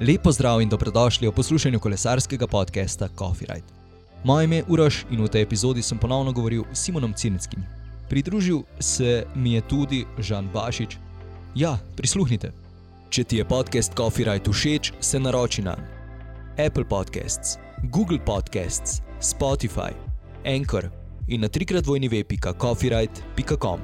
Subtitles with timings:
[0.00, 3.66] Lepo zdrav in dobrodošli v poslušanju kolesarskega podcasta Coffee Ride.
[4.24, 7.64] Moje ime je Uroš in v tej epizodi sem ponovno govoril s Simonom Cineckim.
[8.08, 10.96] Pridružil se mi je tudi Žan Bašič.
[11.54, 12.52] Ja, prisluhnite.
[13.10, 15.74] Če ti je podcast Coffee Ride všeč, se naroči na
[16.66, 17.58] Apple Podcasts,
[17.90, 19.90] Google Podcasts, Spotify,
[20.46, 20.90] Anchor
[21.26, 23.80] in na trikrat vojni web.coffeeride.com.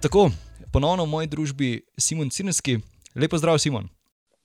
[0.00, 0.30] Tako,
[0.70, 2.78] ponovno v moji družbi Simon Cinecki.
[3.14, 3.95] Lepo zdrav, Simon.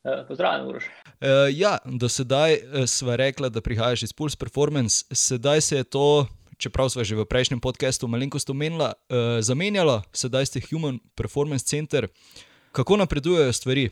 [0.04, 0.86] Uh, Pozdravljen, Uroš.
[0.86, 5.84] Uh, ja, do sedaj uh, sva rekla, da prihajaš iz Pulse Performance, sedaj se je
[5.84, 6.26] to,
[6.58, 12.08] čeprav smo že v prejšnjem podkastu malenkost omenila, uh, zamenjalo, sedaj ste Human Performance Center.
[12.72, 13.90] Kako napredujejo stvari?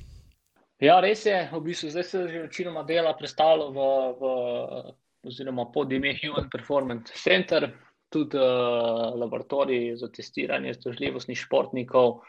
[0.79, 1.35] Ja, res je.
[1.51, 3.79] V bistvu zdaj se že večinoma dela predstavljalo v,
[4.17, 4.93] v,
[5.29, 7.69] oziroma pod ime Human Performance Center,
[8.09, 12.23] tudi uh, laboratorij za testiranje zdržljivostnih športnikov.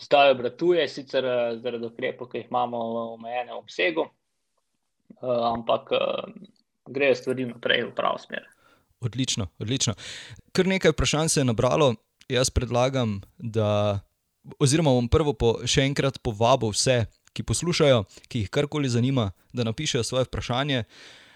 [0.00, 1.26] Zdaj obratuje, sicer
[1.62, 5.92] zaradi ukrepov, ki jih imamo v omejenem obsegu, uh, ampak
[6.90, 8.48] grejo stvari naprej v pravo smer.
[9.04, 9.94] Odlično, odlično.
[10.52, 11.94] Kar nekaj vprašanj se je nabralo.
[12.28, 14.00] Jaz predlagam, da,
[14.58, 17.04] oziroma bom prvo po, še enkrat povabil vse,
[17.36, 20.84] ki poslušajo, ki jih karkoli zanima, da napišejo svoje vprašanje.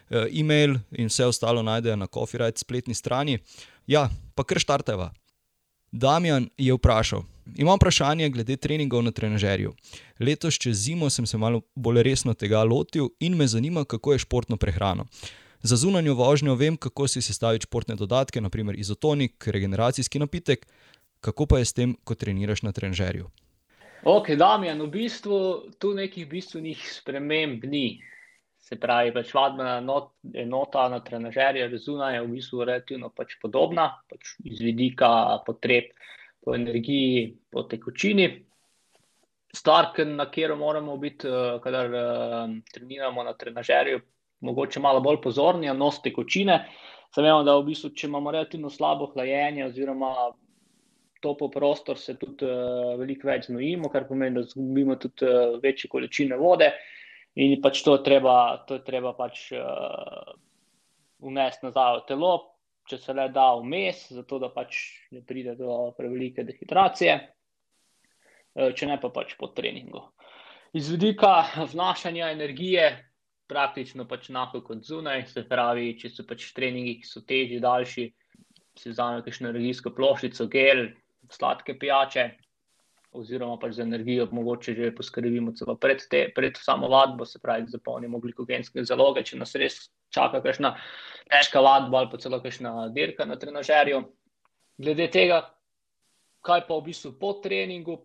[0.08, 3.38] E-mail in vse ostalo najdejo na Coffee spletni strani.
[3.86, 5.10] Ja, pa kar štarteva.
[5.92, 7.22] Damjan je vprašal:
[7.56, 9.72] Imam vprašanje glede treningov na trenažerju.
[10.20, 14.18] Letos čez zimo sem se malo bolj resno tega lotil in me zanima, kako je
[14.18, 15.06] športno prehrano.
[15.62, 20.66] Za zunanjo vožnjo vem, kako si sestaviti športne dodatke, naprimer izotonik, regeneracijski napitek,
[21.20, 23.30] kako pa je s tem, ko treniraš na trenažerju.
[24.04, 25.38] Ok, Damjan, v bistvu
[25.78, 27.98] tu nekih bistvenih sprememb ni.
[28.58, 29.78] Se pravi, pač vadbena
[30.34, 35.94] enota na trenažerju zunaj je v bistvu relativno pač podobna, pač iz vidika potreb
[36.44, 38.28] po energiji, po tekočini.
[39.54, 41.30] Stvar, na katero moramo biti,
[41.64, 41.94] kadar
[42.74, 44.02] treniramo na trenažerju,
[44.44, 46.58] mogoče malo bolj pozorni, je nos tekočine.
[47.16, 50.12] Zavemo, da v bistvu, če imamo relativno slabo hlajenje oziroma
[51.24, 52.46] topo prostor, se tudi
[53.00, 56.70] veliko več znojimo, kar pomeni, da zgubimo tudi večje količine vode.
[57.38, 59.48] In pač to je treba, to je treba pač
[61.22, 62.32] vnesti nazaj v telo,
[62.88, 64.80] če se le da vmes, zato da pač
[65.14, 67.18] ne pride do prevelike dehidracije,
[68.74, 70.02] če ne pa pač po treningu.
[70.76, 72.88] Iz vidika vnašanja energije,
[73.48, 78.08] praktično pač enako kot zunaj, se pravi, če so pač treningi, ki so težji, daljši,
[78.78, 80.88] si vzamem kakšno energijsko ploščico, gel,
[81.32, 82.28] sladke pijače.
[83.16, 87.64] Oziroma, pač za energijo, mogoče že poskrbimo celo pred, te, pred samo vadbo, se pravi,
[87.72, 89.78] zapolnimo glikogenske zaloge, če nas res
[90.12, 90.74] čaka kakšna
[91.30, 94.02] težka vadba ali pa celo kakšna dirka na trenažerju.
[94.78, 95.40] Glede tega,
[96.44, 97.96] kaj pa v bistvu po treningu,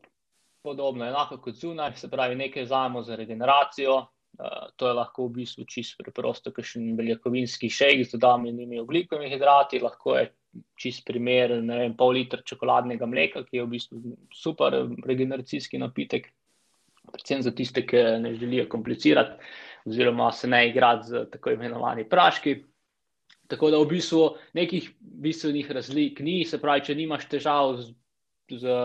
[0.64, 4.00] podobno, enako kot zunaj, se pravi, nekaj vzamemo za regeneracijo.
[4.34, 9.84] Uh, to je lahko v bistvu čisto preprosto, kakšen beljakovinski šejk z dodatnimi ogljikovimi hidrati,
[9.84, 10.32] lahko je
[10.78, 14.76] čist primer, ne vem, pol litra čokoladnega mleka, ki je v bistvu super
[15.06, 16.30] regeneracijski napitek,
[17.12, 19.42] predvsem za tiste, ki ne želijo komplicirati
[19.86, 22.56] oziroma se ne igrati z tako imenovani praški.
[23.48, 24.22] Tako da v bistvu
[24.56, 27.92] nekih bistvenih razlik ni, se pravi, če nimaš težav z,
[28.50, 28.78] z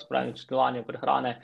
[0.00, 1.34] spravljanjem sodelovanja prehrane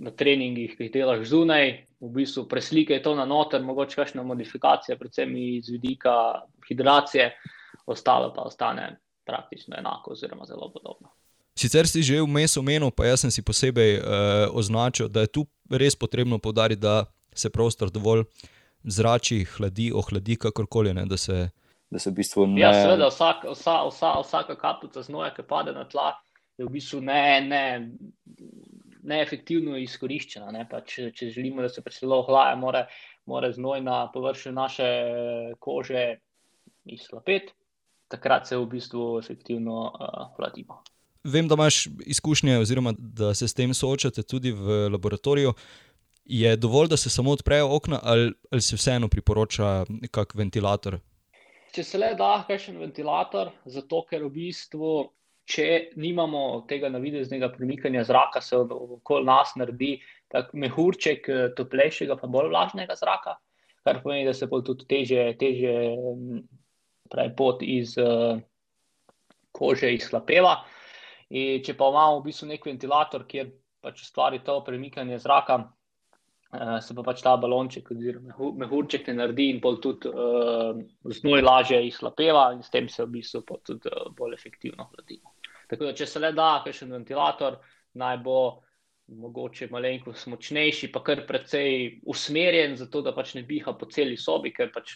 [0.00, 4.96] na treningih, ki jih delaš zunaj, v bistvu preslikaj to na noter, mogoče kakšna modifikacija,
[4.96, 6.14] predvsem iz vidika
[6.68, 7.34] hidracije,
[7.92, 11.10] ostalo pa ostane praktično enako oziroma zelo podobno.
[11.58, 14.04] Sicer si že vmes omenil, pa jaz sem si posebej uh,
[14.56, 18.24] označil, da je tu res potrebno povdariti, da se prostor dovolj
[18.82, 20.94] zrači, hladi, ohladi, kakorkoli.
[20.94, 21.50] Ne, da, se...
[21.90, 22.62] da se v bistvu ne.
[22.62, 26.14] Ja, seveda, vsak, vsa, vsa, vsaka kapljica znoja, ki pade na tla,
[26.58, 27.64] je v bistvu ne, ne,
[29.02, 30.50] neefektivno izkoriščena.
[30.54, 30.66] Ne?
[30.86, 32.86] Če, če želimo, da se preselo ohlaja, mora,
[33.28, 34.90] mora znoj na površju naše
[35.60, 36.04] kože
[36.88, 37.52] izlapeti,
[38.10, 40.82] takrat se v bistvu efektivno uh, hladimo.
[41.24, 45.52] Vem, da imaš izkušnje, oziroma da se s tem soočate tudi v laboratoriju.
[46.24, 50.98] Je dovolj, da se samo odprejo okna, ali, ali se vseeno priporoča kak ventilator?
[51.74, 54.92] Če se le da, kakšen ventilator, zato ker v bistvu
[55.50, 55.66] če
[55.98, 59.96] nimamo tega navideznega premikanja zraka, se okoli nas naredi
[60.30, 63.36] tak mehurček eh, toplejšega, pa bolj vlažnega zraka,
[63.86, 65.74] kar pomeni, da se bo tudi teže, teže
[67.10, 68.38] pravi, pot iz uh,
[69.52, 70.60] kože izhlapeva.
[71.30, 76.78] In če pa imamo v bistvu nek ventilator, kjer pač stvari to premikanje zraka, uh,
[76.82, 80.80] se pa pač ta balonček oziroma mehurček ne naredi in bolj tudi uh,
[81.20, 85.36] znoj lažje izhlapeva in s tem se v bistvu tudi uh, bolj efektivno hladimo.
[85.70, 87.60] Tako da, če se le da, kakšen ventilator,
[88.00, 88.40] naj bo
[89.10, 94.52] mogoče malenkost močnejši, pa kar precej usmerjen, zato da pač ne piha po celi sobi,
[94.54, 94.94] ker pač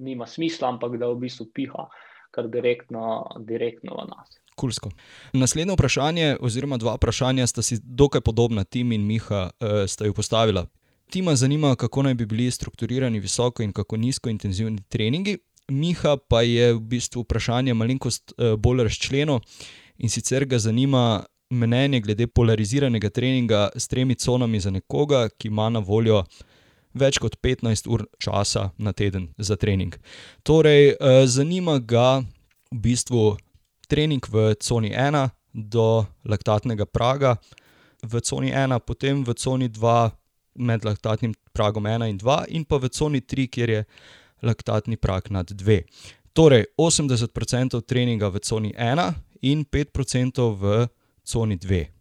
[0.00, 1.88] nima smisla, ampak da v bistvu piha
[2.30, 4.36] kar direktno, direktno v nas.
[4.56, 4.90] Kulsko.
[5.32, 10.14] Naslednje vprašanje, oziroma dva vprašanja, sta si dokaj podobna, Tim in Miha, uh, sta jo
[10.14, 10.66] postavila.
[11.10, 15.38] Tima zanima, kako naj bi bili strukturirani visoko in kako nizko intenzivni treningi.
[15.68, 19.40] Miha pa je v bistvu vprašanje malenkost uh, bolj razčleno
[19.98, 25.68] in sicer ga zanima mnenje glede polariziranega treninga s tremi conami za nekoga, ki ima
[25.70, 26.24] na voljo
[26.94, 29.94] več kot 15 ur časa na teden za trening.
[30.42, 32.22] Torej, uh, zanima ga
[32.70, 33.36] v bistvu
[33.90, 37.36] trening v coni 1 do laktatnega praga,
[38.02, 40.10] v coni 1, potem v coni 2
[40.60, 43.84] med laktatnim pragom 1 in 2, in pa v coni 3, kjer je
[44.42, 45.82] laktatni prag nad 2.
[46.32, 50.86] Torej, 80% treninga v coni 1 in 5% v
[51.26, 51.99] coni 2.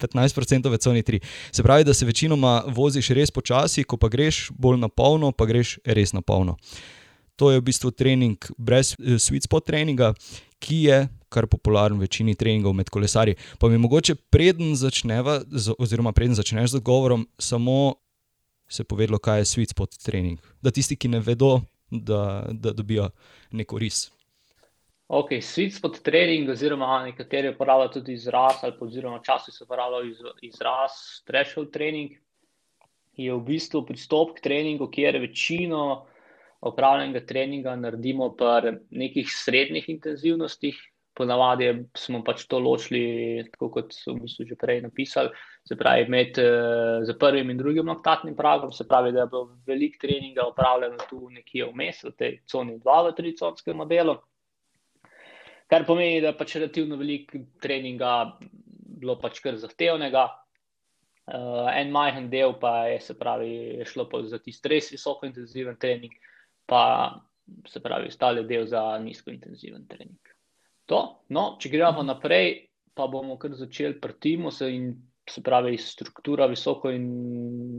[0.00, 1.20] 15% v coni 3.
[1.52, 5.46] Se pravi, da se večinoma voziš res počasi, ko pa greš bolj na polno, pa
[5.46, 6.56] greš res na polno.
[7.40, 10.12] To je v bistvu trening brez eh, sweet spot treninga,
[10.60, 10.98] ki je
[11.30, 13.38] kar popularen v večini treningov med kolesarji.
[13.58, 15.40] Pa mi mogoče preden začneva,
[15.78, 17.94] oziroma preden začneš z odgovorom, samo
[18.68, 20.38] se povedlo, kaj je sweet spot trening.
[20.62, 21.60] Da tisti, ki ne vedo,
[21.90, 23.10] da, da dobijo
[23.50, 24.10] neko ris.
[25.10, 30.36] Ok, sweet spot trening, oziroma nekateri uporabljajo tudi izraz, ali pa oziroma včasih se uporabljajo
[30.46, 30.92] izraz
[31.26, 32.12] threshold trening,
[33.18, 36.06] je v bistvu pristop k treningu, kjer večino
[36.62, 40.78] opravljenega treninga naredimo pri nekih srednjih intenzivnostih.
[41.18, 45.34] Ponavadi smo pač to ločili, tako kot so v bistvu že prej napisali,
[45.66, 50.06] se pravi med uh, prvim in drugim laktatnim pragom, se pravi, da je bilo veliko
[50.06, 54.20] treninga opravljeno tu nekje vmes, v tej coni 2 v triconskem modelu.
[55.70, 58.14] Kar pomeni, da pač relativno veliko treninga
[59.00, 60.26] bilo pač kar zahtevnega.
[61.30, 65.76] Uh, en majhen del pa je, se pravi, je šlo za tisti res visoko intenziven
[65.78, 66.10] trening,
[66.66, 66.82] pa
[67.70, 70.18] se pravi, ostali del za nizko intenziven trening.
[70.90, 72.66] To, no, če gremo naprej,
[72.98, 74.90] pa bomo kar začeli pri timu, se, in,
[75.30, 77.06] se pravi, struktura visoko in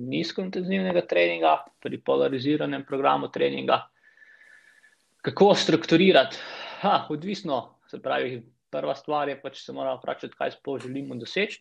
[0.07, 3.81] nizko intenzivnega treninga, pri polariziranem programu treninga.
[5.27, 6.39] Kako strukturirati?
[6.85, 8.39] Ha, odvisno, Se pravi,
[8.71, 11.59] prva stvar je pač se moramo vprašati, kaj sploh želimo doseči.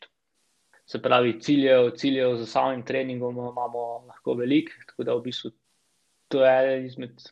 [0.87, 5.51] Se pravi, ciljev, ciljev za samim treningom imamo lahko veliko, tako da v bistvu
[6.31, 7.23] to je eden izmed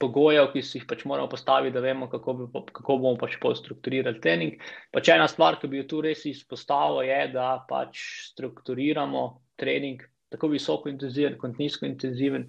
[0.00, 4.20] pogojev, ki si jih pač moramo postaviti, da vemo, kako, bi, kako bomo pač strukturirali
[4.24, 4.56] trening.
[4.92, 8.00] Pač ena stvar, ki bi jo tu res izpostavil, je, da pač
[8.32, 9.26] strukturiramo
[9.60, 10.02] trening
[10.32, 12.48] tako visoko intenziven kot nizko intenziven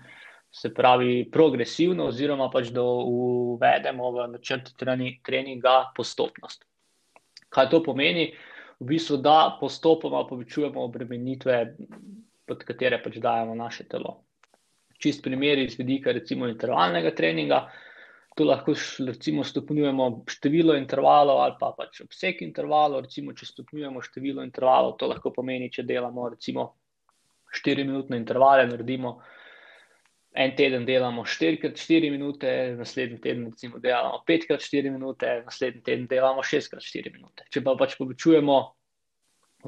[0.53, 6.67] se pravi, progresivno, oziroma pač da uvedemo v načrt treninga postopnost.
[7.49, 8.27] Kaj to pomeni?
[8.79, 11.57] V bistvu, da postopoma povečujemo obremenitve,
[12.45, 14.19] pod katere pač dajemo naše telo.
[15.01, 17.63] Čist primer iz vidika, recimo, intervalnega treninga.
[18.37, 18.73] Tu lahko
[19.07, 23.07] recimo, stopnjujemo število intervalov ali pa pač obseg intervalov.
[23.07, 26.73] Recimo, če stopnjujemo število intervalov, to lahko pomeni, če delamo recimo
[27.53, 29.21] 4-minutne intervale, naredimo
[30.33, 37.11] en teden delamo 4x4 minute, naslednji teden recimo delamo 5x4 minute, naslednji teden delamo 6x4
[37.13, 37.45] minute.
[37.53, 38.57] Če pa pač povečujemo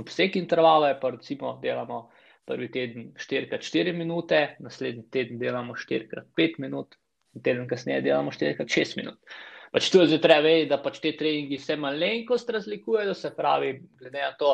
[0.01, 2.07] obseg intervala, pa recimo delamo
[2.45, 6.97] prvi teden 4x4 minute, naslednji teden delamo 4x5 minut,
[7.35, 9.37] in teden kasneje delamo 4x6 minut.
[9.75, 13.75] Pač tu je zdaj treba vedeti, da pač te treningi se malenkost razlikujejo, se pravi,
[13.99, 14.53] glede na to,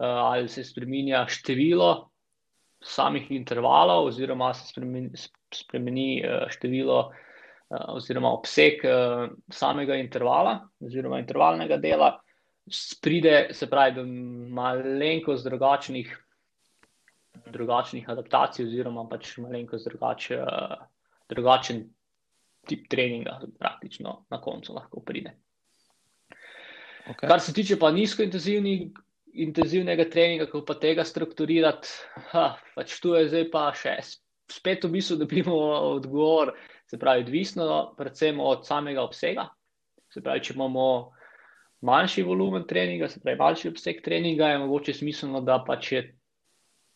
[0.00, 1.90] uh, ali se spremenja število
[2.84, 5.10] samih intervalov, oziroma se spremeni,
[5.54, 12.12] spremeni uh, število uh, oziroma obseg uh, samega intervala, oziroma intervalnega dela,
[13.04, 14.04] pride se pravi do
[14.56, 16.12] malenkost drugačnih,
[17.52, 20.30] drugačnih adaptacij, oziroma pač malenkost drugač,
[21.28, 21.82] drugačen
[22.64, 25.34] tip treninga, praktično na koncu lahko pride.
[27.04, 27.28] Okay.
[27.28, 28.88] Kar se tiče pa nizkointenzivnih
[29.34, 31.88] intenzivnega treninga, kako pa tega strukturirati.
[32.30, 33.98] Ha, pač tu je zdaj pa še
[34.50, 35.56] spet v bistvu dobimo
[35.96, 36.54] odgovor,
[36.90, 39.48] se pravi, odvisno predvsem od samega obsega.
[40.12, 40.86] Se pravi, če imamo
[41.84, 46.04] manjši volumen treninga, se pravi, manjši obseg treninga, je mogoče smiselno, da pač je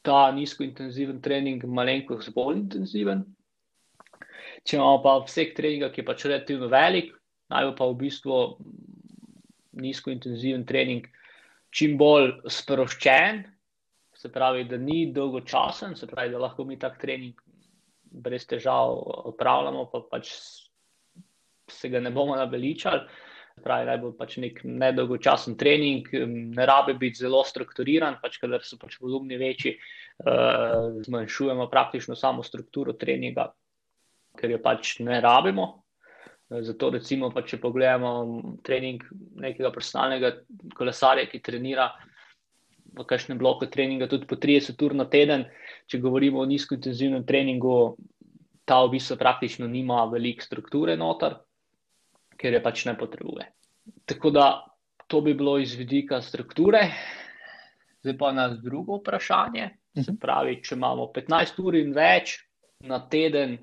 [0.07, 3.25] ta nizkointenziven trening malenkost bolj intenziven.
[4.65, 7.11] Če imamo pa obseg treninga, ki je pač relativno velik,
[7.51, 8.39] naj pa v bistvu
[9.79, 11.07] nizkointenziven trening
[11.71, 13.45] čim bolj sproščen,
[14.19, 17.39] se pravi, da ni dolgočasen, se pravi, da lahko mi tak trening
[18.11, 18.97] brez težav
[19.33, 20.33] opravljamo, pa pač
[21.71, 23.07] se ga ne bomo naveličali.
[23.59, 26.07] pravi, najbolj pač nek nedolgočasen trening,
[26.55, 32.43] ne rabi biti zelo strukturiran, pač kadar so pač volumni večji, uh, zmanjšujemo praktično samo
[32.47, 33.49] strukturo treninga,
[34.39, 35.67] ker jo pač ne rabimo.
[36.49, 39.03] Zato, recimo, pa, če pogledamo trening
[39.37, 40.31] nekega personalnega
[40.79, 41.91] kolesarja, ki trenira
[42.97, 45.45] v kažem bloku treninga tudi po 30 ur na teden,
[45.87, 47.99] če govorimo o nizkointenzivnem treningu,
[48.65, 51.37] ta v bistvu praktično nima veliko strukture noter,
[52.41, 53.45] ker je pač ne potrebuje.
[54.09, 54.49] Tako da
[55.09, 56.81] to bi bilo iz vidika strukture.
[58.05, 59.71] Zdaj pa na drugo vprašanje.
[59.99, 60.21] Se mhm.
[60.21, 62.39] pravi, če imamo 15 ur in več
[62.87, 63.59] na teden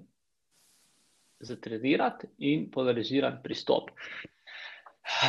[1.45, 3.91] za trenirati in polariziran pristop.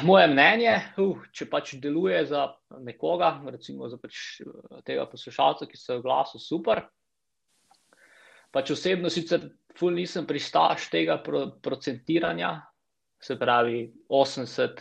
[0.02, 2.46] Moje mnenje, uh, če pač deluje za
[2.80, 4.40] nekoga, recimo za pač
[4.88, 6.86] tega poslušalca, ki se je oglasil, super.
[8.56, 12.54] Pač osebno sicer ful nisem pristaš tega pro, procentiranja,
[13.20, 14.80] se pravi 80,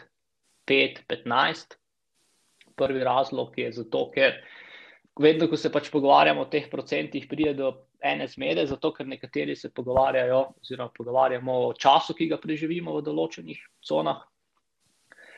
[0.67, 1.75] 5, 15.
[2.75, 4.39] Prvi razlog je zato, ker
[5.19, 7.71] vedno, ko se pač pogovarjamo o teh procentih, pride do
[8.05, 13.03] ene zmede, zato ker nekateri se pogovarjajo, oziroma pogovarjamo o času, ki ga preživimo v
[13.05, 14.21] določenih conah.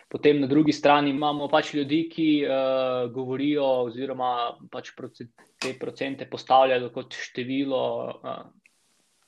[0.08, 4.30] Potem na drugi strani imamo pač ljudi, ki uh, govorijo, oziroma
[4.72, 8.46] pač procent, te procente postavljajo kot število uh,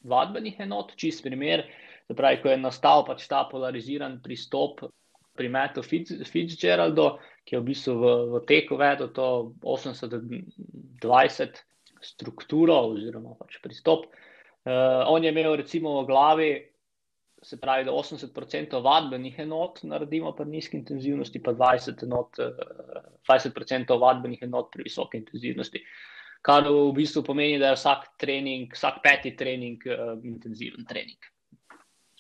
[0.08, 0.96] vadbenih enot.
[0.96, 1.66] Čist primer,
[2.08, 4.86] da pravi, ko je nastal pač ta polariziran pristop
[5.36, 7.10] pri Metu Fitzgeraldu,
[7.44, 8.06] ki je v bistvu v,
[8.36, 9.28] v teku vedel to
[9.64, 11.60] 80-20
[12.02, 14.10] strukturo oziroma pač pristop.
[14.68, 16.50] Uh, on je imel recimo v glavi,
[17.42, 23.96] se pravi, da 80% vadbenih enot naredimo pri nizki intenzivnosti, pa 20%, enot, uh, 20
[24.00, 25.84] vadbenih enot pri visoki intenzivnosti.
[26.44, 31.20] Kar v bistvu pomeni, da je vsak trening, vsak peti trening uh, intenziven trening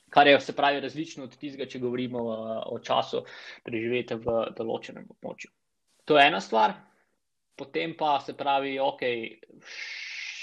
[0.10, 2.38] kar je se pravi različno od tistega, če govorimo o,
[2.76, 3.24] o času
[3.66, 5.52] preživetja v določenem območju.
[6.10, 6.74] To je ena stvar,
[7.60, 9.04] potem pa se pravi, ok,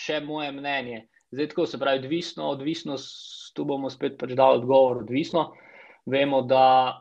[0.04, 1.06] še moje mnenje.
[1.32, 2.98] Zdaj, tako se pravi, odvisno, odvisno,
[3.56, 5.48] tu bomo spet pač dali odgovor, odvisno.
[6.06, 7.00] Vemo, da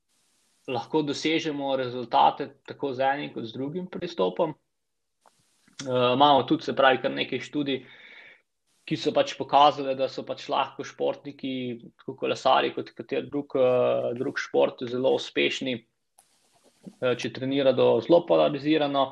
[0.71, 4.55] lahko dosežemo rezultate tako z enim kot z drugim pristopom.
[5.85, 8.01] Uh, imamo tudi, se pravi, kar nekaj študij, uh,
[8.85, 11.53] ki so pač pokazali, da so pač lahko športniki,
[12.01, 15.73] tako kolesari kot kater drug, eh, drug šport, zelo uspešni,
[17.01, 19.07] eh, če trenirajo zelo polarizirano,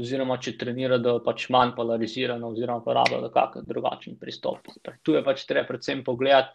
[0.00, 4.70] oziroma če trenirajo pač manj polarizirano, oziroma pa rabijo kakšen drugačen pristop.
[5.02, 6.54] Tu je pač treba predvsem pogledati,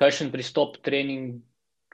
[0.00, 1.40] kakšen pristop trening.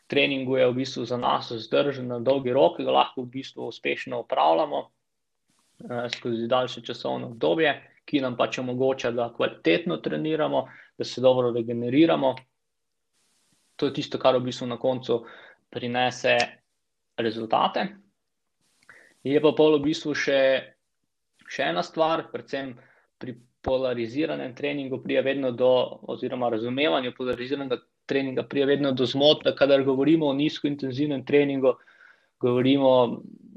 [0.06, 3.66] Treningu je v bistvu za nas zdržen na dolgi rok, ki ga lahko v bistvu
[3.72, 7.72] uspešno upravljamo eh, skozi daljše časovno obdobje
[8.06, 10.66] ki nam pač omogoča, da kvalitetno treniramo,
[10.98, 12.34] da se dobro regeneriramo.
[13.76, 15.24] To je tisto, kar v bistvu na koncu
[15.70, 16.36] prinese
[17.18, 17.86] rezultate.
[19.26, 20.38] Je pa pol v bistvu še,
[21.50, 22.76] še ena stvar, predvsem
[23.18, 23.34] pri
[23.66, 25.70] polariziranem treningu, prija vedno do,
[26.14, 31.74] oziroma razumevanju polariziranega treninga, prija vedno do zmot, da kadar govorimo o nizkointenzivnem treningu,
[32.38, 32.92] govorimo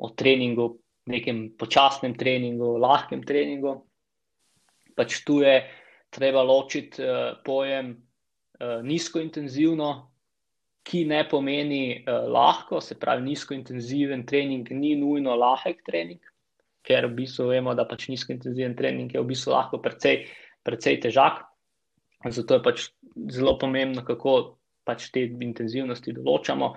[0.02, 0.72] o treningu,
[1.10, 3.76] nekem počasnem treningu, lahkem treningu
[5.00, 5.64] pač tu je
[6.12, 9.90] treba ločiti uh, pojem uh, nizkointenzivno,
[10.90, 16.22] ki ne pomeni uh, lahko, se pravi, nizkointenziven trening ni nujno lahek trening,
[16.86, 20.24] ker v bistvu vemo, da pač nizkointenziven trening je v bistvu lahko precej,
[20.66, 21.44] precej težak.
[22.26, 22.88] Zato je pač
[23.32, 24.36] zelo pomembno, kako
[24.88, 26.74] pač te intenzivnosti določamo.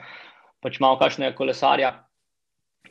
[0.62, 1.94] Pač malo kakšnega kolesarja,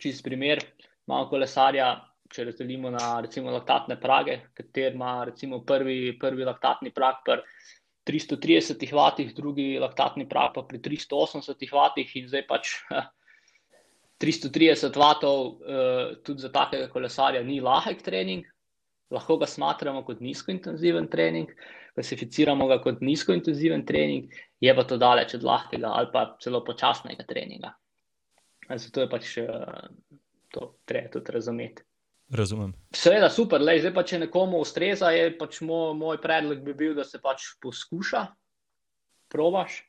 [0.01, 0.59] čist primer,
[1.07, 1.93] malo kolesarja
[2.31, 7.43] če razdelimo na recimo laktatne prage, kater ima recimo prvi, prvi laktatni prag pri
[8.08, 12.72] 330 vatih, drugi laktatni prag pa pri 380 vatih in zdaj pač
[14.22, 18.46] 330 vatov uh, tudi za takega kolesarja ni lahek trening,
[19.12, 21.50] lahko ga smatramo kot nizkointenziven trening,
[21.93, 27.25] klasificiramo ga kot nizkointenziven trening, je pa to daleč od lahkega ali pa celo počasnega
[27.27, 27.74] treninga.
[28.72, 29.88] Zato je pač uh,
[30.53, 31.86] to treba tudi razumeti.
[32.31, 32.71] Razumem.
[32.95, 36.93] Seveda, super, lej, zdaj pa če nekomu ustreza, je pač moj, moj predlog bi bil,
[36.95, 38.21] da se pač poskuša,
[39.31, 39.81] probaš,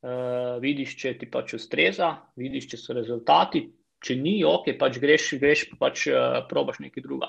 [0.00, 3.66] uh, vidiš, če ti pač ustreza, vidiš, če so rezultati.
[4.02, 7.28] Če ni, ok, pač greš, greš pa pač uh, probaš nekaj druga.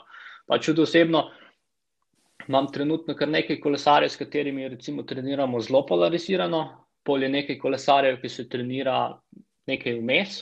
[0.49, 1.27] Pač tudi osebno
[2.47, 6.63] imam trenutno kar nekaj kolesarjev, s katerimi recimo treniramo zelo polarizirano,
[7.03, 8.97] polje nekaj kolesarjev, ki se trenira
[9.67, 10.39] nekaj vmes,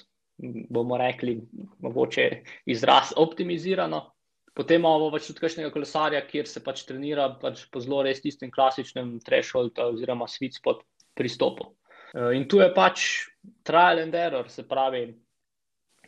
[0.69, 1.37] bomo rekli,
[1.79, 2.29] mogoče
[2.65, 4.07] izraz optimizirano.
[4.53, 9.19] Potem imamo pač tudi kakšnega kolesarja, kjer se pač trenira pač po zelo resnem klasičnem
[9.23, 10.83] thresholdu oziroma sweet spot
[11.15, 11.71] pristopu.
[12.13, 13.27] Eh, in tu je pač
[13.63, 15.05] trial and error, se pravi,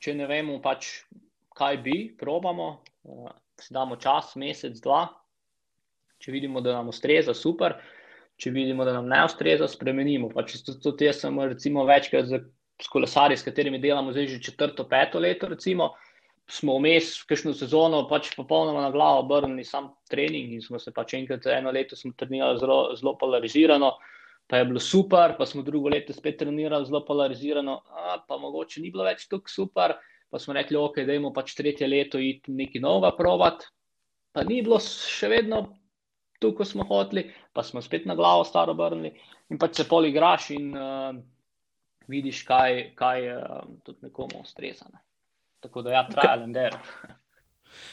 [0.04, 1.06] če ne vemo, pač,
[1.56, 2.68] kaj bi, probamo,
[3.08, 3.30] uh,
[3.62, 5.06] si damo čas, mesec, dva.
[6.20, 7.78] Če vidimo, da nam ustreza, super.
[8.42, 10.32] Če vidimo, da nam ne ustreza, spremenimo.
[10.34, 12.42] Pač, tudi jaz sem recimo, večkrat z,
[12.84, 15.48] z kolesarji, s katerimi delamo zdaj že četrto, peto leto.
[15.48, 15.94] Recimo,
[16.50, 21.16] smo vmes, kakšno sezono, pač popolnoma na glavo obrnili sam trening in smo se pač
[21.20, 23.94] enkrat eno leto trenirali zelo, zelo polarizirano.
[24.48, 28.82] Pa je bilo super, pa smo drugo leto spet trenirali zelo polarizirano, a, pa mogoče
[28.84, 29.96] ni bilo več tako super.
[30.34, 33.68] Pa smo rekli, ok, da imamo pač tretje leto iti nekaj novega provat.
[34.34, 35.62] Pa ni bilo še vedno
[36.42, 39.14] tu, ko smo hoteli, pa smo spet na glavo staro obrnili
[39.54, 41.14] in pač se poligraš in uh,
[42.08, 43.44] vidiš, kaj, kaj uh,
[43.84, 44.86] tudi nekomu ustreza.
[44.94, 45.00] Ne.
[45.64, 46.82] Tako da ja, trial and error.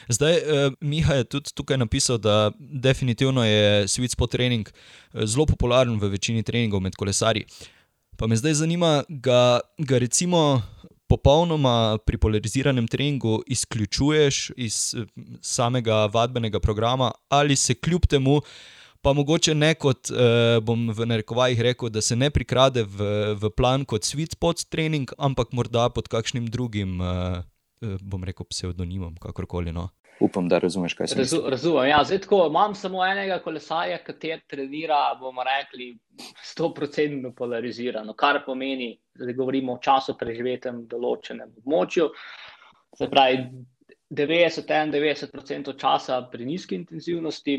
[0.07, 4.69] Zdaj, eh, Miha je tudi tukaj napisal, da definitivno je sweet spot trening
[5.13, 7.45] zelo popularen v večini treningov med kolesarji.
[8.17, 10.61] Pa me zdaj zanima, ga, ga recimo
[11.09, 15.05] popolnoma pri polariziranem treningu izključuješ iz eh,
[15.41, 18.41] samega vadbenega programa, ali se kljub temu,
[19.01, 23.49] pa mogoče ne kot, eh, bom v narekovajih rekel, da se ne prikrade v, v
[23.57, 27.41] plan kot sweet spot trening, ampak morda pod kakšnim drugim, eh,
[27.81, 29.73] eh bom rekel, psevdonimom, kakorkoli.
[29.73, 29.89] No.
[30.21, 31.49] Upam, da razumeš, kaj se Razu, dogaja.
[31.49, 31.89] Razumem.
[31.89, 35.95] Ja, zdaj, tako, imam samo enega kolesarja, ki trenira, bomo rekli,
[36.45, 42.11] 100% polarizirano, kar pomeni, da govorimo o času preživetem v določenem območju.
[42.97, 43.47] Se pravi,
[44.11, 47.57] 90-91% časa pri nizki intenzivnosti,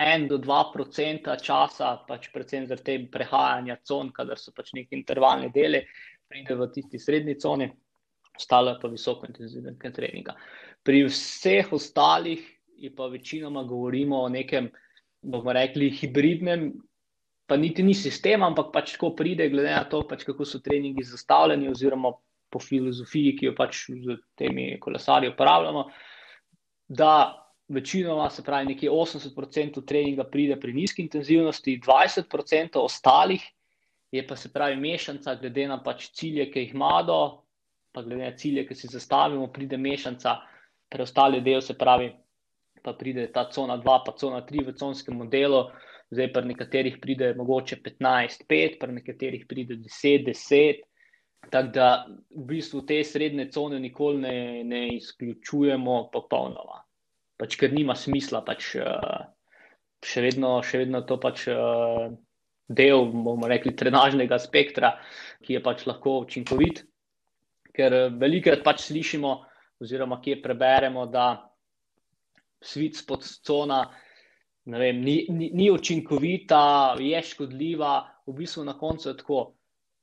[0.00, 5.82] 1-2% časa, pač predvsem zaradi te prehajanja con, kadar so pač neki intervalni deli,
[6.30, 7.68] pride v tisti srednji coni,
[8.36, 10.36] ostalo pa visoko intenzivnega treninga.
[10.82, 12.40] Pri vseh ostalih
[12.80, 14.70] je pa večinoma govorimo o nekem,
[15.20, 16.70] bomo rekli, hibridnem,
[17.46, 21.04] pa niti ni sistem, ampak pač tako pride, glede na to, pač kako so treningi
[21.04, 22.14] zastavljeni, oziroma
[22.50, 25.84] po filozofiji, ki jo pač z temi kolesarji uporabljamo.
[26.88, 27.12] Da
[27.70, 33.44] večinoma, se pravi, nekje 80% treninga pride pri nizki intenzivnosti, 20% ostalih
[34.12, 37.20] je pa se pravi mešanca, glede na pač cilje, ki jih imajo,
[37.94, 40.34] pa glede na cilje, ki si zastavimo, pride mešanca
[40.90, 42.10] preostali del, se pravi,
[42.82, 45.68] pa pride ta cona 2, pa cona 3 v conskem modelu,
[46.10, 50.86] zdaj pa nekaterih pride mogoče 15, 5, pa nekaterih pride 10, 10.
[51.50, 51.86] Tako da
[52.36, 56.82] v bistvu te srednje cone nikoli ne, ne izključujemo popolnoma.
[57.40, 58.74] Pač, ker nima smisla, pač,
[60.04, 61.46] še, vedno, še vedno to pač
[62.70, 64.94] del, bomo rekli, trenažnega spektra,
[65.44, 66.84] ki je pač lahko učinkovit.
[67.74, 69.32] Ker velikrat pač slišimo,
[69.80, 71.32] oziroma kje preberemo, da
[72.60, 73.80] svet spod cona
[74.64, 77.94] vem, ni, ni, ni učinkovita, je škodljiva.
[78.26, 79.40] V bistvu na koncu je tako,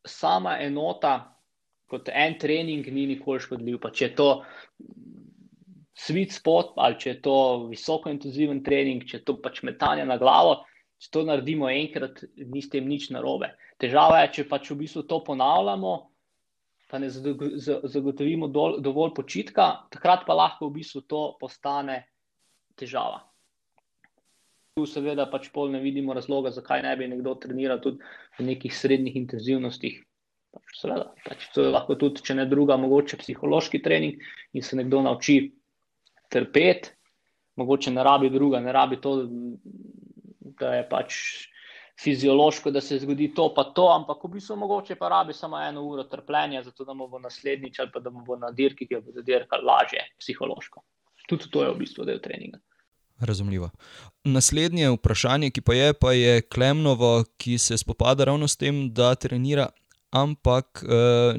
[0.08, 1.36] sama enota,
[1.88, 3.80] kot en trening, ni nikoli škodljiv.
[3.84, 4.30] Pa če je to
[5.98, 7.38] svet spod ali če je to
[7.72, 10.62] visoko intenziven trening, če je to pač metanje na glavo.
[10.98, 13.52] Če to naredimo enkrat, ni s tem nič narobe.
[13.82, 15.92] Težava je, če pač v bistvu to ponavljamo,
[16.90, 22.00] pa ne zagotovimo dovolj počitka, takrat pa lahko v bistvu to postane
[22.80, 23.22] težava.
[24.78, 28.02] Tu seveda pač pol ne vidimo razloga, zakaj ne bi nekdo treniral tudi
[28.40, 30.02] v nekih srednjih intenzivnostih.
[30.58, 34.18] Pač seveda, pač to je lahko tudi, če ne druga, mogoče psihološki trening
[34.58, 35.44] in se nekdo nauči
[36.30, 36.90] trpeti,
[37.56, 39.16] mogoče ne rabi druga, ne rabi to,
[40.60, 41.16] da je pač
[42.04, 45.82] fiziološko, da se zgodi to, pa to, ampak v bistvu mogoče pa rabi samo eno
[45.84, 49.02] uro trpljenja, zato da mu bo naslednjič ali pa da mu bo na dirki, ki
[49.02, 50.84] bo zadirkal lažje psihološko.
[51.28, 52.60] Tudi to je v bistvu del treninga.
[53.20, 53.70] Razumljivo.
[54.24, 59.16] Naslednje vprašanje, ki pa je, pa je Klemnovo, ki se spopada ravno s tem, da
[59.16, 59.70] trenira,
[60.14, 61.34] ampak uh,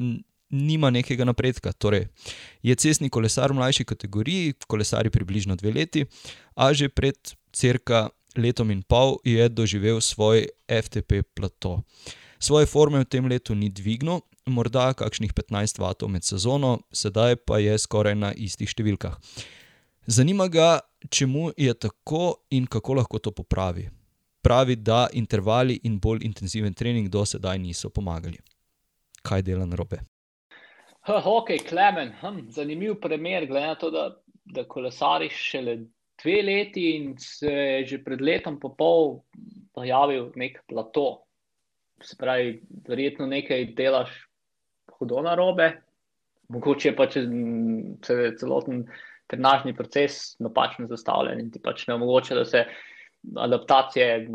[0.49, 1.71] nima nekega napredka.
[1.71, 2.07] Torej,
[2.63, 6.05] je cestni kolesar v mlajši kategoriji, kolesari približno dve leti,
[6.55, 7.15] a že pred
[7.51, 11.83] crka letom in pol je doživel svoj FTP plato.
[12.39, 17.59] Svoje forme v tem letu ni dvignil, morda kakšnih 15 vatov med sezono, sedaj pa
[17.59, 19.17] je skoraj na istih številkah.
[20.09, 23.89] Zanima ga, čemu je tako in kako lahko to popravi.
[24.41, 28.39] Pravi, da intervali in bolj intenziven trening do sedaj niso pomagali.
[29.21, 29.99] Kaj dela na robe?
[31.09, 34.03] Ok, Klemen, hm, zanimiv primer, glede na to, da,
[34.45, 35.73] da kolesariš šele
[36.21, 39.23] dve leti in se je že pred letom in pol
[39.73, 41.23] pojavil nek plato.
[42.01, 44.13] Se pravi, verjetno nekaj delaš
[44.99, 45.71] hudo na robe,
[46.53, 47.25] mogoče pa če
[48.05, 48.85] se je celoten
[49.27, 52.65] trenažni proces napačno zastavljen in ti pač ne omogoča, da se
[53.35, 54.29] adaptacije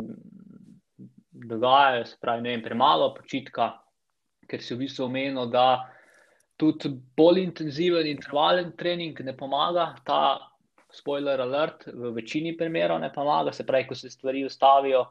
[1.31, 3.77] dogajajo, se pravi, ne vem, premalo počitka,
[4.47, 5.94] ker si v bistvu omenil, da
[6.57, 9.93] tudi bolj intenziven intervalen trening ne pomaga.
[10.07, 10.39] Ta
[10.95, 15.03] spoiler alert v večini primerov ne pomaga, se pravi, ko se stvari ustavijo,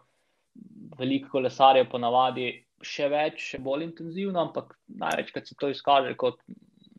[0.99, 2.49] veliko kolesarjev ponavadi
[2.85, 6.41] še več, še bolj intenzivno, ampak največkrat se to izkaže kot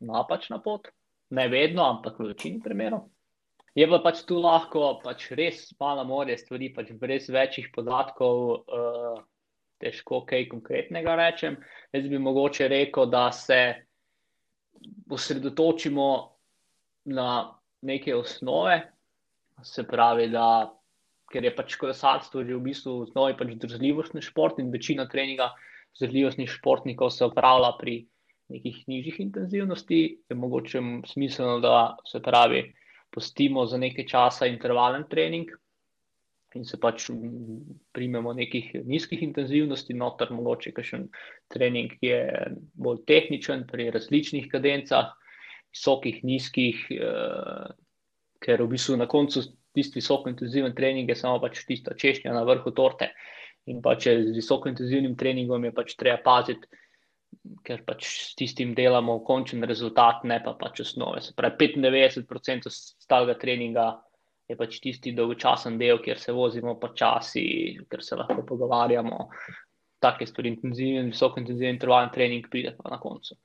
[0.06, 0.90] napačna pot.
[1.34, 3.08] Ne vedno, ampak v večini primerov.
[3.76, 9.18] Je pa pač tu lahko pač res malo morje stvari, pač brez večjih podatkov, uh,
[9.84, 11.58] težko kaj konkretnega rečem.
[11.92, 13.60] Jaz bi mogoče rekel, da se
[15.10, 16.08] osredotočimo
[17.06, 17.30] na
[17.82, 18.82] neke osnove,
[19.64, 20.72] se pravi, da
[21.32, 25.52] ker je pač kolesarstvo že v bistvu v osnovi pač zdržljivostni šport in večina treninga
[25.98, 27.96] zdržljivostnih športnikov se opravlja pri
[28.50, 32.76] nekih nižjih intenzivnosti, je mogoče smiselno, da se pravi,
[33.10, 35.50] pustimo za nekaj časa intervalen trening
[36.56, 37.10] in se pač
[37.96, 41.10] primemo nekih nizkih intenzivnosti, noter mogoče kakšen
[41.52, 42.22] trening, ki je
[42.80, 45.12] bolj tehničen pri različnih kadencah,
[45.76, 47.68] visokih, nizkih, eh,
[48.46, 49.44] ker v bistvu na koncu
[49.76, 53.12] tisti visoko intenziven trening je samo pač tista češnja na vrhu torte
[53.68, 56.68] in pa če z visoko intenzivnim treningom je pač treba paziti,
[57.66, 61.22] ker pač s tistim delamo končen rezultat, ne pa pač osnove.
[61.22, 63.88] Se pravi, 95% stalega treninga
[64.48, 67.46] je pač tisti dolgočasen del, kjer se vozimo počasi,
[67.90, 69.28] ker se lahko pogovarjamo.
[70.04, 73.38] Take stvari, intenziven, visoko intenziven intervalen trening pride pa na koncu.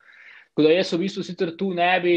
[0.50, 2.16] Tako da jaz v bistvu sicer tu ne bi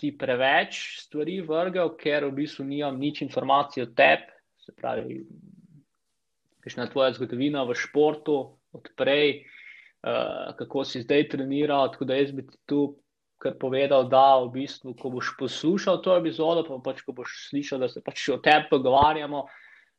[0.00, 5.20] ti preveč stvari vrgel, ker v bistvu nimam nič informacij o tebi, se pravi,
[6.60, 8.36] kakšna je tvoja zgodovina v športu
[8.76, 9.40] odprej.
[10.00, 11.92] Eh, kako si zdaj treniral.
[11.92, 12.96] Tako da jaz bi ti tu
[13.40, 17.80] kar povedal, da v bistvu, ko boš poslušal to epizodo, pa pač, ko boš slišal,
[17.80, 19.46] da se pač o tebi pogovarjamo,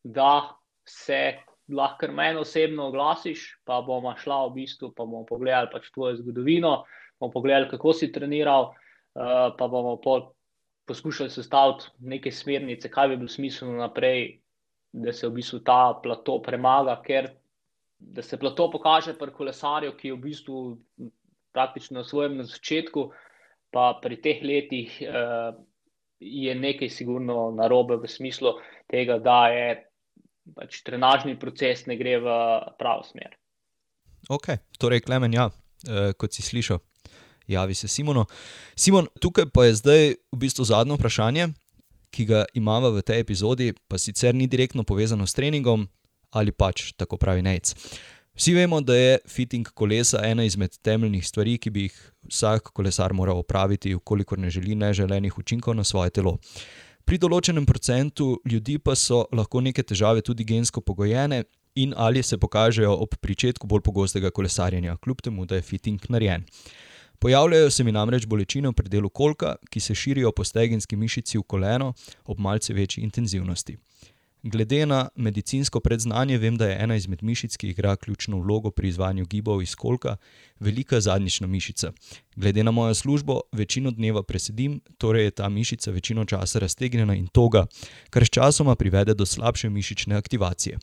[0.06, 0.54] da
[0.86, 6.20] se lahko meni osebno oglasiš, pa bomo šla v bistvu, pa bomo pogledali pač tvojo
[6.20, 6.84] zgodovino,
[7.20, 9.98] bomo pogledali, kako si treniral, uh, pa bomo
[10.86, 14.42] poskušali sestaviti neke smernice, kaj bi bilo smiselno naprej,
[14.92, 17.32] da se v bistvu ta plato premaga, ker
[17.98, 20.62] da se plato pokaže pri kolesarju, ki je v bistvu
[21.56, 23.10] praktično na svojem na začetku,
[23.72, 25.56] pa pri teh letih uh,
[26.20, 28.54] je nekaj sigurno narobe v smislu
[28.92, 29.68] tega, da je
[30.56, 32.36] pač trenažni proces ne gre v
[32.78, 33.38] pravo smer.
[34.30, 36.82] Ok, torej, Klemen, ja, uh, kot si slišal,
[37.48, 38.28] javi se Simono.
[38.76, 41.50] Simon, tukaj pa je zdaj v bistvu zadnje vprašanje,
[42.12, 45.88] ki ga imamo v tej epizodi, pa sicer ni direktno povezano s treningom,
[46.36, 47.74] ali pač tako pravi Nec.
[48.36, 51.98] Vsi vemo, da je fitting kolesa ena izmed temeljnih stvari, ki bi jih
[52.30, 56.38] vsak kolesar moral opraviti, ukolikor ne želi neželenih učinkov na svoje telo.
[57.06, 61.44] Pri določenem procentu ljudi pa so lahko neke težave tudi gensko pogojene
[61.76, 66.46] in ali se pokažejo ob začetku bolj pogostega kolesarjenja, kljub temu, da je fitting narejen.
[67.20, 71.44] Pojavljajo se mi namreč bolečine v predelu kolka, ki se širijo po stegenski mišici v
[71.44, 71.94] koleno
[72.26, 73.78] ob malce večji intenzivnosti.
[74.44, 78.88] Glede na medicinsko predznanje, vem, da je ena izmed mišic, ki igra ključno vlogo pri
[78.90, 80.16] izvajanju gibov iz kolka,
[80.60, 81.92] velika zadnjična mišica.
[82.36, 87.28] Glede na mojo službo, večino dneva presedim, torej je ta mišica večino časa raztegnjena in
[87.28, 87.66] toga,
[88.10, 90.78] kar sčasoma privede do slabše mišične aktivacije.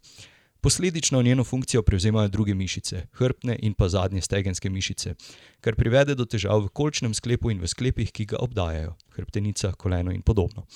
[0.61, 5.15] Posledično njeno funkcijo prevzemajo druge mišice, hrbtne in pa zadnje stegenske mišice,
[5.61, 10.13] kar privede do težav v kolčnem sklepu in v sklepih, ki ga obdajajo, hrbtenica, koleno
[10.13, 10.67] in podobno.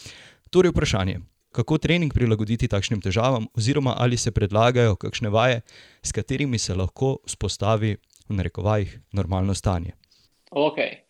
[0.50, 1.20] Torej, vprašanje,
[1.52, 5.60] kako trening prilagoditi takšnim težavam, oziroma ali se predlagajo kakšne vaje,
[6.02, 7.96] s katerimi se lahko vzpostavi
[8.28, 9.92] v narekovajih normalno stanje.
[10.50, 11.02] Okay.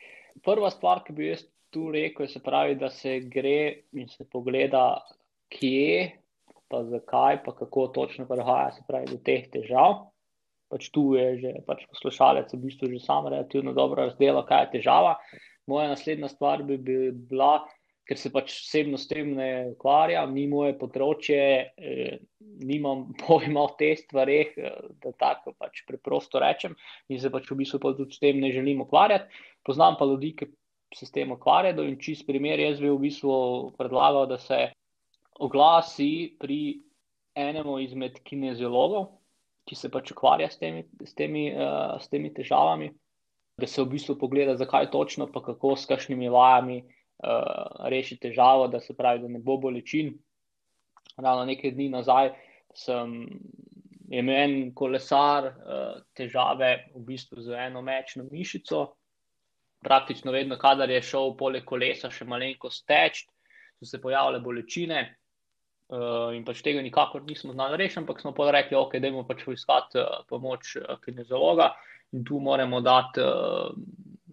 [0.42, 5.00] Prva stvar, ki bi jaz tu rekel, je, pravi, da se gre in se pogleda,
[5.52, 6.10] kje,
[6.68, 8.72] pa zakaj, pa kako točno prihaja
[9.10, 10.08] do teh težav.
[10.72, 14.70] Pač tu je že pač poslušalec, v bistvu že sam relativno dobro razdelil, kaj je
[14.78, 15.18] težava.
[15.68, 17.60] Moja naslednja stvar bi bila,
[18.08, 21.42] ker se pač osebno s tem ne ukvarjam, ni moje področje,
[21.76, 22.18] eh,
[22.62, 26.76] nimam pojma o teh stvareh, eh, da tako pač preprosto rečem,
[27.08, 29.30] in se pač v bistvu tudi s tem ne želim ukvarjati.
[29.64, 30.50] Poznam pa ljudi, ki
[30.94, 34.72] se s tem ukvarjajo in čist primer, jaz bi v bistvu predlagal, da se
[35.40, 36.82] oglasi pri
[37.38, 39.06] enemu izmed kineziologov,
[39.64, 42.90] ki se pač ukvarja s temi, s temi, uh, s temi težavami.
[43.56, 46.82] Da se v bistvu pogleda, zakaj točno, pa kako s kakšnimi vajami,
[47.22, 50.12] uh, reši težavo, da se pravi, da ne bo bolečin.
[51.16, 52.32] Ravno nekaj dni nazaj
[52.74, 53.14] sem
[54.12, 58.90] imel en kolesar uh, težave v bistvu z eno mečno mišico.
[59.82, 63.24] Praktično vedno, kadar je šel poleg kolesa še malenkost teč,
[63.80, 65.02] so se pojavile bolečine.
[65.92, 69.26] Uh, in pač tega nikakor nismo znali rešiti, ampak smo pa rekli, ok, da imamo
[69.28, 71.72] pač poiskati uh, pomoč uh, kineziologa.
[72.12, 73.72] In tu moramo dati uh,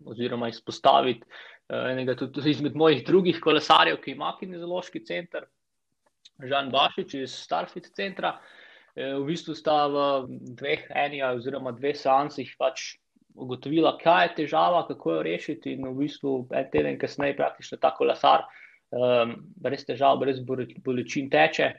[0.07, 5.45] oziroma izpostaviti uh, enega tudi izmed mojih drugih kolesarjev, ki ima kinezološki center,
[6.39, 8.37] Žan Bašič iz Starfit centra.
[8.95, 10.05] V bistvu sta v
[10.59, 12.95] dveh, enija oziroma dveh seansih pač
[13.39, 15.75] ugotovila, kaj je težava, kako jo rešiti.
[15.75, 18.47] In v bistvu en teden kasneje, praktično tako lasar,
[18.91, 21.69] um, brez težav, brez bolečin teče.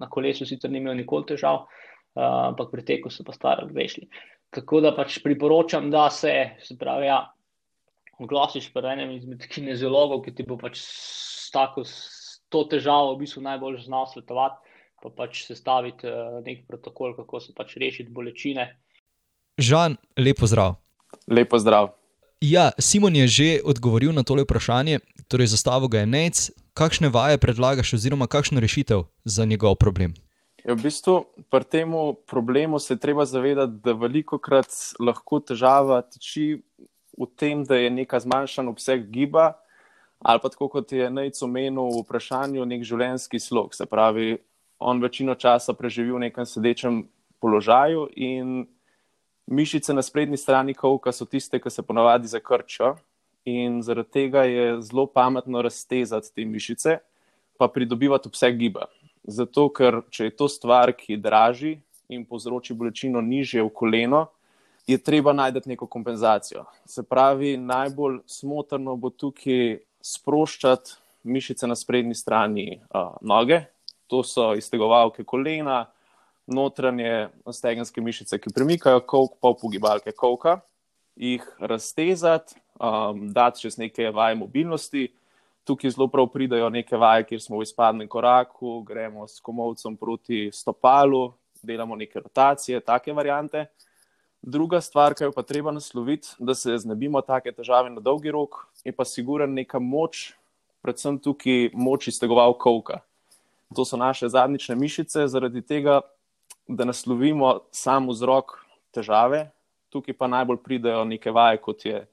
[0.00, 4.10] Na kolesu sicer ni imel nikoli težav, uh, ampak pri teku so pa stvari rešili.
[4.52, 7.22] Tako da pač priporočam, da se, se pravi, ja,
[8.26, 13.24] oglasiš pri enem izmed kineziologov, ki ti bo pač s tako s to težavo v
[13.24, 14.60] bistvu najbolj znal svetovati,
[15.02, 18.68] pa pač sestaviti uh, nek protokol, kako se pač rešiti bolečine.
[19.60, 20.76] Žan, lepo zdrav.
[21.28, 21.92] Lepo zdrav.
[22.42, 24.98] Ja, Simon je že odgovoril na tole vprašanje,
[25.30, 26.36] torej zastavil ga je Nec.
[26.72, 30.16] Kakšne vaje predlagaš, oziroma kakšno rešitev za njegov problem?
[30.64, 31.92] Ja, v bistvu pri tem
[32.26, 36.62] problemu se treba zavedati, da veliko krat lahko težava tiči
[37.18, 39.52] v tem, da je neka zmanjšan obseg giba,
[40.18, 43.74] ali pa tako kot je Nec omenil v vprašanju, nek življenjski slog.
[43.74, 44.38] Se pravi,
[44.78, 47.04] on večino časa preživi v nekem sedečem
[47.42, 48.62] položaju in
[49.46, 52.94] Mišice na sprednji strani kovka so tiste, ki se ponavadi zakrčijo,
[53.44, 56.98] in zaradi tega je zelo pametno raztezati te mišice,
[57.58, 58.86] pa pridobivati obseg giba.
[59.24, 64.26] Zato, ker če je to stvar, ki draži in povzroči bolečino nižje v koleno,
[64.86, 66.64] je treba najti neko kompenzacijo.
[66.84, 73.60] Se pravi, najbolj smotrno bo tukaj sproščati mišice na sprednji strani uh, noge,
[74.06, 75.86] to so iztegovalke kolena
[76.46, 80.58] notranje stegenske mišice, ki premikajo kolk, pa pogibalke kolka,
[81.16, 85.08] jih raztezati, um, dati čez neke vaje mobilnosti.
[85.64, 90.48] Tukaj zelo prav pridajo neke vaje, kjer smo v izpadnem koraku, gremo s komovcem proti
[90.52, 91.28] stopalu,
[91.62, 93.68] delamo neke rotacije, take variante.
[94.42, 98.66] Druga stvar, ki jo pa treba nasloviti, da se znebimo take težave na dolgi rok,
[98.84, 100.32] je pa siguren neka moč,
[100.82, 103.00] predvsem tukaj moč iztegoval kolka.
[103.76, 106.00] To so naše zadnjične mišice, zaradi tega
[106.68, 108.58] da naslovimo sam vzrok
[108.94, 109.50] težave,
[109.90, 112.04] tukaj pa najbolj pridejo neke vaje, kot je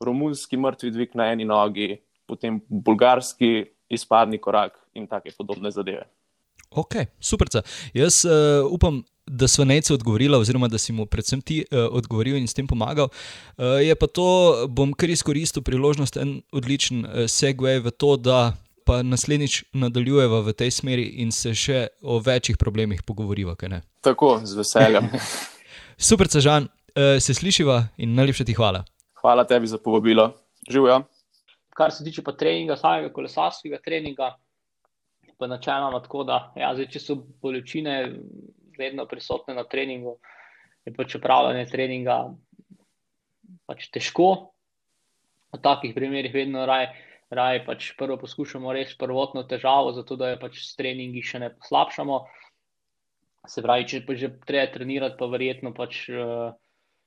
[0.00, 6.04] romunski mrtvi dvig na eni nogi, potem bulgarski izpadni korak in take podobne zadeve.
[6.70, 7.48] Ok, super.
[7.94, 12.36] Jaz uh, upam, da smo nece odgovorili, oziroma da si mu predvsem ti uh, odgovoril
[12.36, 13.08] in s tem pomagal.
[13.08, 18.52] Uh, je pa to, bom kar izkoristil priložnost, en odličen uh, segway v to, da
[18.88, 23.52] pa naslednjič nadaljujeva v tej smeri in se še o večjih problemih pogovoriva.
[24.00, 25.10] Tako, z veseljem.
[26.08, 28.86] Super, Čežan, eh, se slišiva in najlepša ti hvala.
[29.20, 30.30] Hvala tebi za povabilo.
[30.70, 31.02] Živijo.
[31.76, 34.32] Kar se tiče pa treninga, samega kolesarskega treninga,
[35.38, 37.98] pa načeloma tako, da ja, zdaj, če so bolečine
[38.78, 40.18] vedno prisotne na treningu,
[40.86, 42.20] je pač upravljanje treninga
[43.68, 44.54] pač težko.
[45.52, 46.92] V takih primerih vedno raje
[47.30, 51.50] raje pač prvo poskušamo rešiti prvotno težavo, zato da jo pač s treningi še ne
[51.54, 52.22] poslabšamo.
[53.48, 56.52] Se pravi, če pa že treba trenirati, pa verjetno pač uh,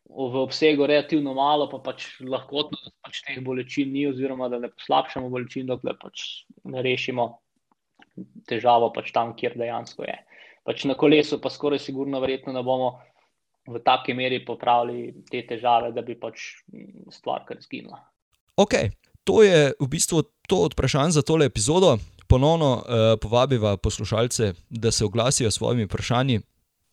[0.10, 2.69] v obsegu relativno malo, pa pač lahko
[3.01, 7.27] pač teh bolečin ni, oziroma da ne poslabšamo bolečin, dokler pač ne rešimo
[8.49, 10.17] težavo pač tam, kjer dejansko je.
[10.63, 13.00] Pač na kolesu pa skoraj sigurno verjetno ne bomo
[13.67, 16.63] v taki meri popravili te težave, da bi pač
[17.13, 18.02] stvar kar zginila.
[18.58, 18.74] Ok,
[19.24, 21.97] to je v bistvu to od vprašanj za tole epizodo.
[22.28, 22.84] Ponovno uh,
[23.21, 26.39] povabiva poslušalce, da se oglasijo s svojimi vprašanji.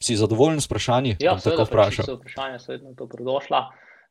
[0.03, 1.17] Si zadovoljen s vprašanji?
[1.23, 3.61] Ja, seveda, vprašanje so vprašanja, seveda, to pridošla.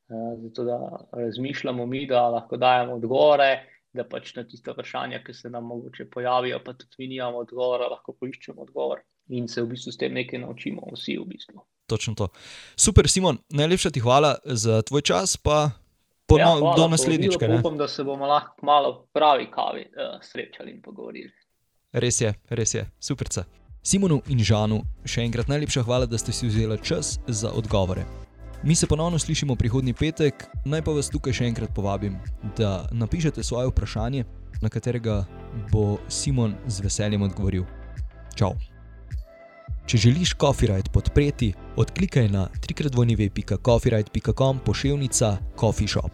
[0.07, 0.77] Uh, zato, da
[1.11, 3.49] razmišljamo mi, da lahko dajemo odgovore,
[3.93, 7.91] da pač na tiste vprašanja, ki se nam mogoče pojavijo, pa tudi mi nimamo odgovora,
[7.91, 11.63] lahko poiščemo odgovor in se v bistvu s tem nekaj naučimo, vsi v bistvu.
[11.87, 12.27] Točno to.
[12.75, 15.71] Super, Simon, najlepša ti hvala za tvoj čas, pa
[16.27, 17.35] Po, ja, hvala, do naslednjič.
[17.59, 21.31] Upam, da se bomo lahko malo pravi kavi uh, srečali in pogovorili.
[21.91, 23.27] Res je, res je, super.
[23.83, 28.03] Simonu in Žanu še enkrat najlepša hvala, da ste si vzeli čas za odgovore.
[28.63, 32.17] Mi se ponovno slišimo prihodnji petek, naj pa vas tukaj še enkrat povabim,
[32.57, 34.25] da napišete svoje vprašanje,
[34.61, 35.21] na katerega
[35.71, 37.63] bo Simon z veseljem odgovoril.
[38.35, 38.57] Čau!
[39.87, 46.11] Če želiš Copyright podpreti, odklikaj na www.coffeeright.com pošiljka Coffee Shop.